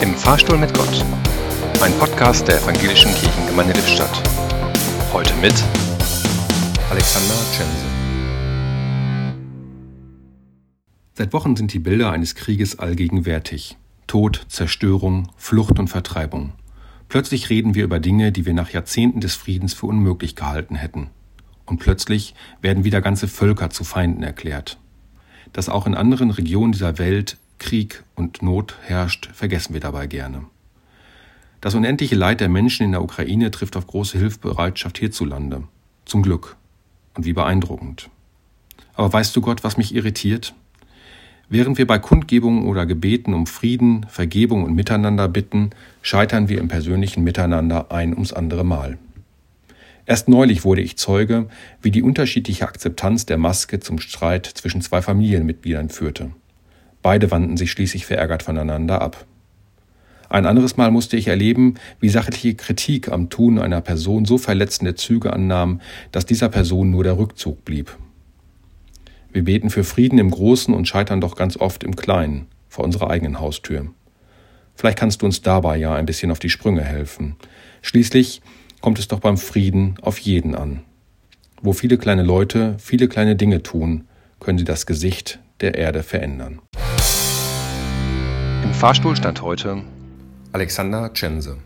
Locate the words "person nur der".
66.50-67.16